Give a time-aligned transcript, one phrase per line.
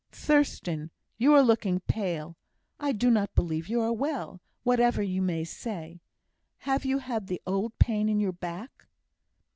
[0.11, 2.35] "Thurstan, you are looking pale!
[2.79, 6.01] I do not believe you are well, whatever you may say.
[6.61, 8.87] Have you had the old pain in your back?"